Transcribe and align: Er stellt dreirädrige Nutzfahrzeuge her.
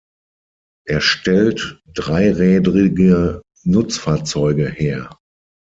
Er 0.87 0.99
stellt 0.99 1.79
dreirädrige 1.93 3.43
Nutzfahrzeuge 3.63 4.67
her. 4.67 5.15